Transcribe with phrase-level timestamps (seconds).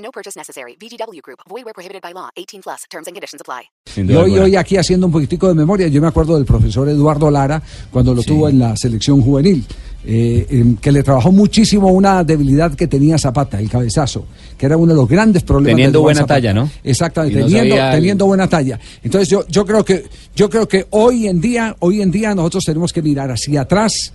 [0.00, 0.76] No purchase necessary.
[0.76, 1.40] VGW Group.
[1.48, 2.30] Void where prohibited by law.
[2.36, 2.84] 18 plus.
[2.90, 3.70] Terms and conditions apply.
[3.96, 7.30] Y hoy, hoy aquí haciendo un poquitico de memoria, yo me acuerdo del profesor Eduardo
[7.30, 9.64] Lara cuando lo tuvo en la selección juvenil,
[10.04, 14.76] eh, em, que le trabajó muchísimo una debilidad que tenía Zapata, el cabezazo, que era
[14.76, 15.76] uno de los grandes problemas.
[15.76, 16.34] Teniendo de buena Zapata.
[16.34, 16.70] talla, ¿no?
[16.84, 18.80] Exactamente, no teniendo, sabía teniendo buena talla.
[19.02, 22.64] Entonces yo, yo creo que, yo creo que hoy en día, hoy en día nosotros
[22.64, 24.12] tenemos que mirar hacia atrás.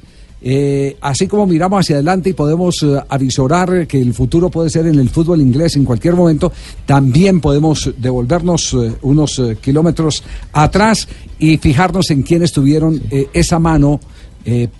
[0.47, 4.85] Eh, así como miramos hacia adelante y podemos eh, avisorar que el futuro puede ser
[4.85, 6.51] en el fútbol inglés en cualquier momento,
[6.85, 11.07] también podemos devolvernos eh, unos eh, kilómetros atrás
[11.39, 13.99] y fijarnos en quienes tuvieron eh, esa mano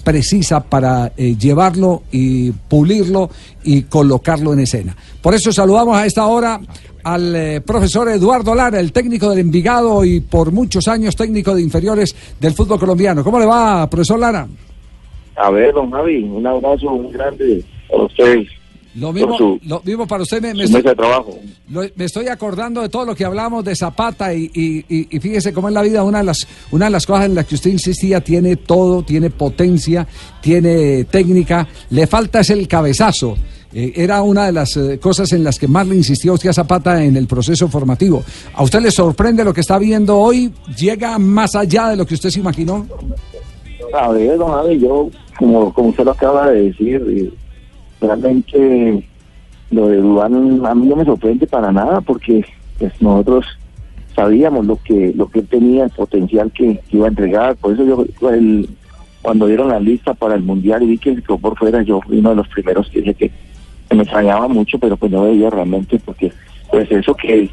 [0.04, 3.32] precisa para llevarlo y pulirlo
[3.64, 4.96] y colocarlo en escena.
[5.24, 6.62] Por eso saludamos a esta hora
[7.04, 12.16] al profesor Eduardo Lara, el técnico del Envigado y por muchos años técnico de inferiores
[12.40, 13.24] del fútbol colombiano.
[13.24, 14.48] ¿Cómo le va, profesor Lara?
[15.36, 18.48] A ver, don Javi, un abrazo muy grande a ustedes.
[18.96, 20.42] Lo mismo, su- lo mismo para usted.
[20.42, 21.38] Me, me estoy, de trabajo.
[21.70, 25.52] lo- me estoy acordando de todo lo que hablamos de Zapata y, y- y- fíjese
[25.52, 27.72] cómo en la vida una de las una de las cosas en las que usted
[27.72, 30.08] insistía tiene todo, tiene potencia,
[30.42, 33.36] tiene técnica, le falta es el cabezazo.
[33.74, 36.54] Eh, era una de las eh, cosas en las que más le insistió usted a
[36.54, 38.24] Zapata en el proceso formativo.
[38.54, 40.54] ¿A usted le sorprende lo que está viendo hoy?
[40.78, 42.88] ¿Llega más allá de lo que usted se imaginó?
[43.94, 47.34] A ver, don Javi, yo, como, como usted lo acaba de decir,
[48.02, 49.08] realmente
[49.72, 52.46] lo de Duván a mí no me sorprende para nada porque
[52.80, 53.46] pues, nosotros
[54.16, 57.56] sabíamos lo que lo que tenía, el potencial que, iba a entregar.
[57.58, 57.84] Por eso
[58.22, 58.70] yo, el-
[59.22, 62.20] cuando dieron la lista para el Mundial y vi que quedó por fuera, yo fui
[62.20, 63.32] uno de los primeros que dije que,
[63.90, 66.32] que me extrañaba mucho, pero pues no veía realmente porque
[66.70, 67.50] pues eso que,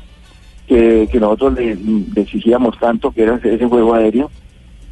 [0.66, 4.30] que, que nosotros le, le exigíamos tanto, que era ese juego aéreo,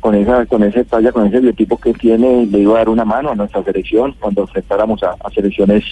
[0.01, 3.05] con esa con ese talla, con ese biotipo que tiene, le iba a dar una
[3.05, 5.85] mano a nuestra selección cuando enfrentáramos a, selecciones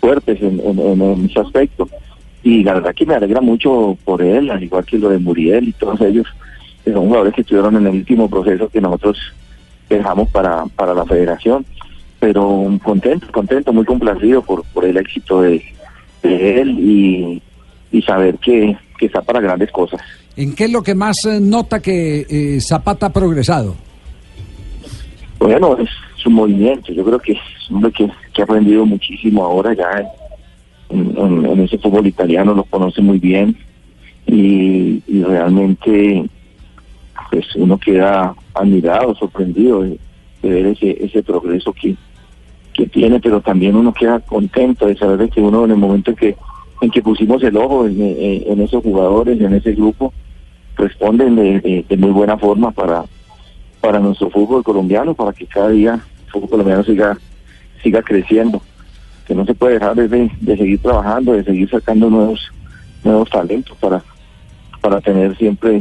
[0.00, 1.88] fuertes en- en ese aspecto.
[2.42, 5.68] Y la verdad que me alegra mucho por él, al igual que lo de Muriel
[5.68, 6.26] y todos ellos,
[6.84, 9.18] que son jugadores que estuvieron en el último proceso que nosotros
[9.90, 11.66] dejamos para, para la federación.
[12.18, 15.62] Pero contento, contento, muy complacido por, por el éxito de,
[16.22, 17.42] de él y,
[17.92, 20.00] y saber que, que está para grandes cosas.
[20.40, 23.74] ¿En qué es lo que más eh, nota que eh, Zapata ha progresado?
[25.38, 26.94] Bueno, es su movimiento.
[26.94, 27.38] Yo creo que es
[27.70, 30.02] un que, que ha aprendido muchísimo ahora ya
[30.88, 33.54] en, ese fútbol italiano, lo conoce muy bien
[34.26, 36.24] y, realmente
[37.30, 39.98] pues uno queda admirado, sorprendido de,
[40.42, 41.94] ver ese, ese progreso que,
[42.72, 46.16] que tiene, pero también uno queda contento de saber que uno en el momento en
[46.16, 46.36] que,
[46.80, 50.14] en que pusimos el ojo en- en esos jugadores, en ese grupo,
[50.80, 53.04] responden de, muy buena forma para,
[53.80, 57.16] para nuestro fútbol colombiano, para que cada día el fútbol colombiano siga,
[57.82, 58.60] siga creciendo.
[59.26, 60.08] Que no se puede dejar de,
[60.40, 62.40] de- seguir trabajando, de seguir sacando nuevos,
[63.04, 64.02] nuevos talentos para,
[64.80, 65.80] para tener siempre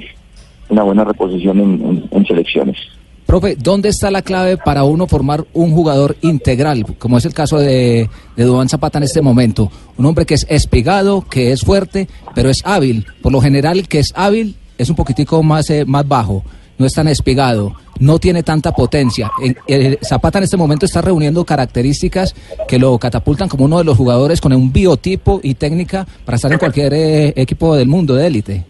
[0.69, 2.77] una buena reposición en selecciones.
[3.25, 7.59] Profe, ¿dónde está la clave para uno formar un jugador integral, como es el caso
[7.59, 9.71] de, de Duván Zapata en este momento?
[9.97, 13.05] Un hombre que es espigado, que es fuerte, pero es hábil.
[13.21, 16.43] Por lo general, que es hábil es un poquitico más, eh, más bajo,
[16.77, 19.29] no es tan espigado, no tiene tanta potencia.
[19.43, 22.33] En- eh, Zapata en este momento está reuniendo características
[22.67, 26.51] que lo catapultan como uno de los jugadores con un biotipo y técnica para estar
[26.51, 28.63] en cualquier eh, equipo del mundo de élite.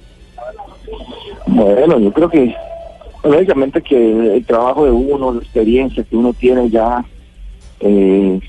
[1.46, 2.54] Bueno, yo creo que
[3.24, 7.06] lógicamente que el trabajo de uno, la experiencia que uno tiene ya,
[7.82, 8.40] eh,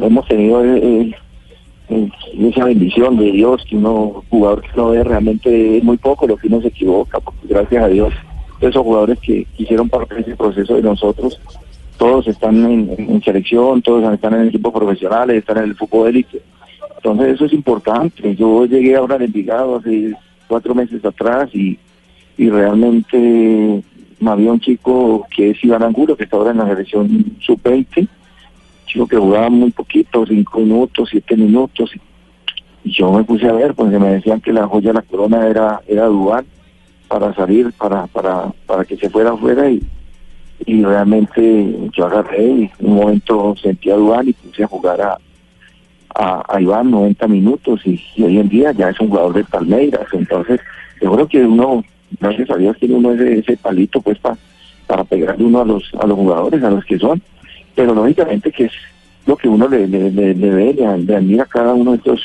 [0.00, 1.14] hemos tenido eh,
[1.88, 6.26] eh, esa bendición de Dios que uno, jugador que uno ve realmente es muy poco
[6.26, 8.12] lo que uno se equivoca, porque gracias a Dios
[8.60, 11.40] esos jugadores que hicieron parte de ese proceso de nosotros,
[11.98, 16.40] todos están en selección, todos están en equipos profesionales, están en el fútbol élite.
[16.96, 18.34] Entonces eso es importante.
[18.36, 20.14] Yo llegué ahora al Envigado hace
[20.46, 21.76] cuatro meses atrás y,
[22.38, 23.82] y realmente
[24.24, 28.06] había un chico que es Iván Angulo, que está ahora en la selección sub-20,
[28.86, 31.90] chico que jugaba muy poquito, cinco minutos, siete minutos.
[32.84, 35.80] Yo me puse a ver, porque me decían que la joya de la corona era,
[35.86, 36.44] era Dubán
[37.08, 39.82] para salir, para, para, para que se fuera afuera y,
[40.66, 45.00] y realmente yo agarré y en un momento sentí a Dubán y puse a jugar
[45.00, 45.18] a,
[46.14, 50.06] a, Iván 90 minutos y, hoy en día ya es un jugador de Palmeiras.
[50.12, 50.60] Entonces,
[51.00, 51.84] yo creo que uno,
[52.20, 54.36] gracias a Dios, tiene uno ese, ese palito pues pa-
[54.86, 57.22] para pegarle uno a los, a los jugadores, a los que son.
[57.74, 58.72] Pero lógicamente que es
[59.26, 62.20] lo que uno le, le, le, le ve, le, admira cada uno de estos,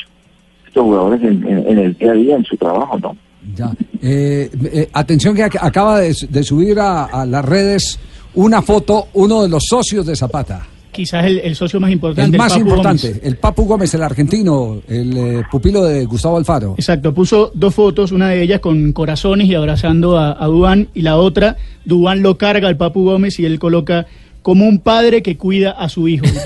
[0.77, 3.17] estos jugadores en, en- en el día a día, en su trabajo, ¿no?
[3.55, 3.71] Ya.
[4.01, 7.99] Eh, eh, atención que ac- acaba de, de subir a, a las redes
[8.35, 10.61] una foto, uno de los socios de Zapata.
[10.91, 12.31] Quizás el, el socio más importante.
[12.31, 13.21] El más Papu importante, Gómez.
[13.23, 16.73] el Papu Gómez, el argentino, el eh, pupilo de Gustavo Alfaro.
[16.77, 21.01] Exacto, puso dos fotos, una de ellas con corazones y abrazando a, a Dubán, y
[21.03, 24.07] la otra, Dubán lo carga al Papu Gómez y él coloca
[24.47, 26.25] como un padre que cuida a su hijo.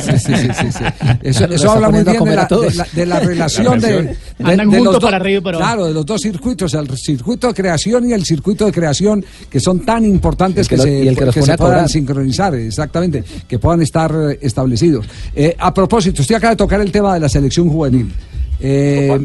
[0.00, 0.84] Sí, sí, sí, sí.
[1.22, 2.72] Eso, eso habla muy bien de la, a todos.
[2.72, 5.42] de la- de la relación de, de- Andan de juntos los dos- para arriba y
[5.42, 5.72] para abajo.
[5.74, 9.60] Claro, de los dos circuitos, el circuito de creación y el circuito de creación, que
[9.60, 11.56] son tan importantes que que, lo- se, y el que los que pone se a
[11.58, 15.04] puedan sincronizar, exactamente, que puedan estar eh, establecidos.
[15.36, 18.10] Eh, a propósito, usted acaba de tocar el tema de la selección juvenil.
[18.58, 19.18] Eh,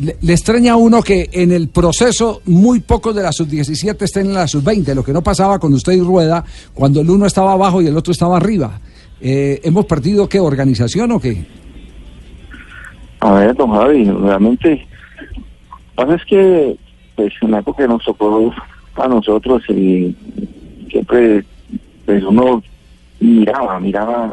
[0.00, 4.34] le, extraña a uno que en el proceso muy pocos de la sub-17 estén en
[4.34, 7.82] la sub-20, lo que no pasaba con usted y Rueda, cuando el uno estaba abajo
[7.82, 8.80] y el otro estaba arriba.
[9.20, 11.44] Eh, ¿Hemos perdido qué organización o qué?
[13.20, 14.86] A ver, don Javi, realmente,
[15.96, 16.76] pasa es que,
[17.16, 18.52] pues, en la época que nos tocó
[18.94, 20.14] a nosotros, y
[20.88, 21.44] siempre,
[22.06, 22.62] pues, uno
[23.18, 24.32] miraba, miraba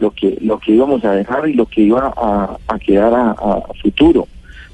[0.00, 4.26] lo que lo que íbamos a dejar y lo que iba a, quedar a futuro.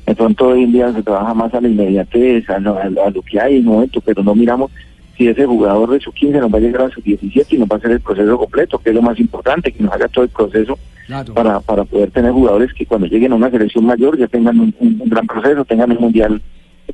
[0.06, 3.22] De pronto hoy en día se trabaja más a la inmediatez, a lo, a lo-
[3.22, 4.70] que hay en el momento, pero no miramos
[5.16, 7.68] si ese jugador de su 15 nos va a llegar a su 17 y nos
[7.68, 10.24] va a hacer el proceso completo, que es lo más importante, que nos haga todo
[10.24, 11.34] el proceso Claro.
[11.34, 14.74] para, para poder tener jugadores que cuando lleguen a una selección mayor ya tengan un,
[14.80, 16.40] un- un gran proceso, tengan un mundial,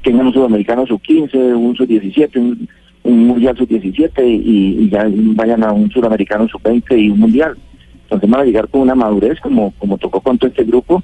[0.02, 2.68] tengan un sudamericano sub 15, un sub 17, un,
[3.04, 7.20] un mundial sub 17 y, y ya vayan a un sudamericano sub 20 y un
[7.20, 7.56] mundial.
[8.04, 11.02] Entonces van a llegar con una madurez como, como tocó con todo este grupo,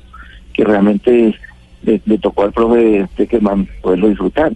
[0.53, 1.35] que realmente
[1.83, 4.53] le, le tocó al profe Teckerman poderlo disfrutar.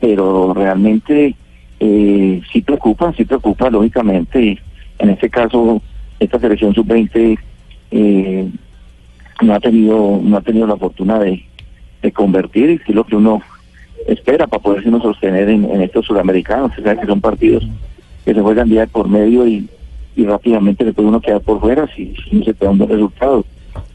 [0.00, 1.34] Pero realmente
[1.80, 4.42] eh, sí preocupa, sí preocupa, lógicamente.
[4.42, 4.58] y
[4.98, 5.82] En este caso,
[6.18, 7.38] esta selección sub-20
[7.90, 8.48] eh,
[9.42, 11.44] no ha tenido no ha tenido la fortuna de,
[12.12, 13.40] convertir y que es lo que uno
[14.06, 16.72] espera para poderse uno sostener en, estos sudamericanos.
[16.78, 17.66] O sea, que son partidos
[18.24, 19.68] que se juegan día por medio y,
[20.16, 23.44] rápidamente le puede uno quedar por fuera si, no se te da un buen resultado.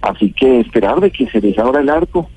[0.02, 2.30] Así que esperar de que se les el arco.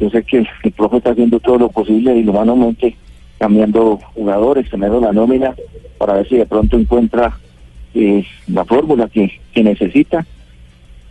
[0.00, 2.96] Yo sé que el profe está haciendo todo lo posible y humanamente
[3.38, 5.54] cambiando jugadores, cambiando la nómina
[5.98, 7.38] para ver si de pronto encuentra
[7.94, 10.26] eh, la fórmula que, que necesita.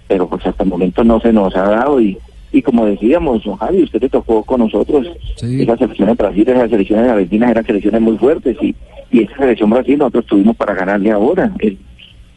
[0.07, 2.17] Pero pues hasta el momento no se nos ha dado y,
[2.51, 5.61] y como decíamos, don Javi, usted le tocó con nosotros Sí.
[5.61, 8.75] esas selecciones de Brasil, esas selecciones de Argentina eran selecciones muy fuertes y,
[9.11, 11.77] y esa selección Brasil nosotros tuvimos para ganarle ahora el,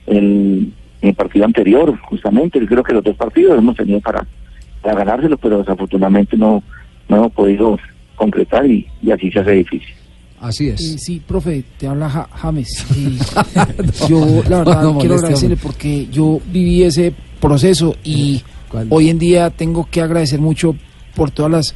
[0.06, 4.26] el, el partido anterior, justamente, yo creo que los dos partidos hemos tenido para,
[4.82, 6.62] para ganárselos, pero desafortunadamente no,
[7.08, 7.78] no hemos podido
[8.16, 9.94] concretar y, y así se hace difícil.
[10.40, 11.02] Así Eh, es.
[11.02, 12.84] sí, profe, te habla Ja- James.
[12.96, 13.18] Y
[14.08, 18.88] yo, la verdad, no quiero moleste, agradecerle porque yo viví ese proceso y ¿Cuál?
[18.90, 20.74] hoy en día tengo que agradecer mucho
[21.14, 21.74] por todas las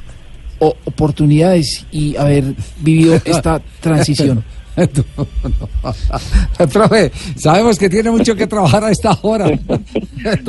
[0.59, 4.43] o- oportunidades y haber vivido esta transición.
[4.77, 6.69] No, no.
[6.69, 9.47] Profe, sabemos que tiene mucho que trabajar a esta hora.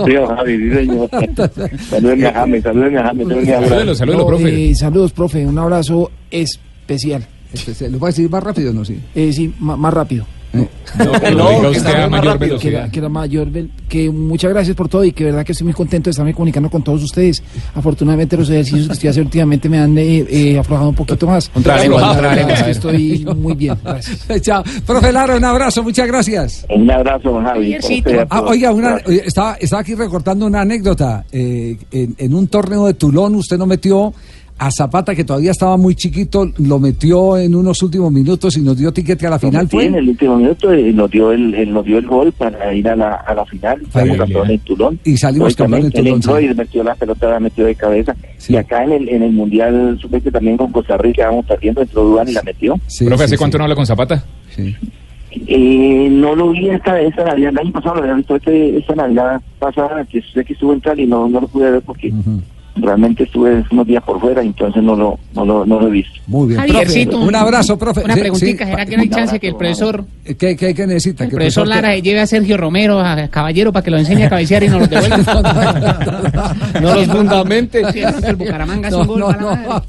[0.06, 1.10] Sí, don Javi, sí, señor.
[1.90, 4.70] Salúdenme a James, salúdenme a James, salúdenme a Saludos, saludos, No, profe.
[4.72, 5.46] eh, saludos, profe.
[5.46, 7.26] Un abrazo especial.
[7.54, 8.84] Este, ¿Lo voy a decir más rápido o no?
[8.86, 9.00] Sí.
[9.16, 10.26] Eh, sí, más rápido.
[10.54, 12.90] No, que mayor era, velocidad.
[12.90, 13.50] que era mayor
[13.88, 16.70] que muchas gracias por todo y que verdad que estoy muy contento de estarme comunicando
[16.70, 17.44] con todos ustedes
[17.76, 21.50] afortunadamente los ejercicios que estoy haciendo últimamente me han eh, eh, aflojado un poquito más
[21.50, 24.64] Contraremos, contraremos, estoy muy bien gracias Chao.
[24.86, 26.66] Profe Lara, un abrazo, muchas gracias.
[26.70, 27.78] Un abrazo, Javi.
[28.30, 31.26] Ah, oiga, una, estaba, estaba aquí recortando una anécdota.
[31.32, 34.14] Eh, en, en un torneo de Tulón usted no metió
[34.60, 38.78] a Zapata, que todavía estaba muy chiquito, lo metió en unos últimos minutos y nos
[38.78, 39.66] dio tiquete a la final.
[39.70, 39.86] Sí, ¿Fue?
[39.86, 42.96] en el último minuto eh, nos dio el, nos dio el gol para ir a
[42.96, 43.82] la, a la final.
[43.92, 45.00] Salimos Fue campeón en Tulón.
[45.04, 46.46] Y salimos campeón en Tulón, Él entró sí.
[46.46, 48.16] y metió la pelota, la metió de cabeza.
[48.38, 48.54] Sí.
[48.54, 52.04] Y acá en el, en el Mundial sub también con Costa Rica vamos perdiendo, entró
[52.04, 52.80] Duván y la metió.
[52.88, 53.60] Sí, Profe, ¿hace sí, cuánto sí.
[53.60, 54.24] no habla con Zapata?
[54.56, 54.76] Sí.
[55.46, 58.96] Eh, no lo vi esta, esta Navidad, el año pasado lo había visto este, esta
[58.96, 62.12] Navidad pasada, que sé que estuvo en Cali, no, no lo pude ver porque.
[62.82, 66.20] Realmente estuve unos días por fuera, entonces no lo, no lo, no lo he visto.
[66.28, 66.74] Muy bien, profe.
[66.74, 68.04] Javiercito, Un abrazo, profe.
[68.04, 68.72] Una Sí, preguntita, sí.
[68.72, 71.24] ¿será que no hay chance que el profesor, ¿Qué, qué, qué necesita?
[71.26, 74.24] el Que profesor que- Lara lleve a Sergio Romero, a Caballero, para que lo enseñe
[74.26, 76.56] a cabecear y nos lo devuelva?
[76.82, 77.82] No los fundamente.
[78.26, 79.84] El Bucaramanga No, un gol no, no.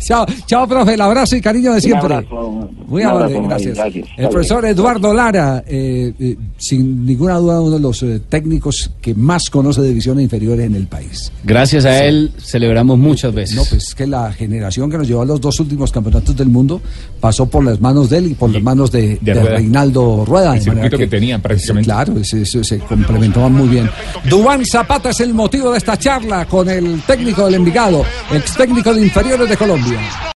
[0.00, 0.94] chao, chao, profe.
[0.94, 2.14] El abrazo y cariño de siempre.
[2.14, 3.76] abrazo, Muy un amable, abrazo, gracias.
[3.76, 4.08] gracias.
[4.16, 9.14] El profesor Eduardo Lara, eh, eh, sin ninguna duda, uno de los eh, técnicos que
[9.14, 11.32] más conoce de divisiones inferiores en el país.
[11.44, 13.56] Gracias a él celebramos muchas veces.
[13.56, 16.80] No, pues que la generación que nos llevó a los dos últimos campeonatos del mundo
[17.20, 19.56] pasó por las manos de él y por las manos de, de de Rueda.
[19.56, 20.54] Reinaldo Rueda.
[20.56, 21.86] El circuito que tenían prácticamente.
[21.86, 23.88] Claro, se, se- se complementaban muy bien.
[24.28, 28.92] Dubán Zapata es el motivo de esta charla con el técnico del Envigado, ex técnico
[28.94, 29.98] de inferiores de Colombia.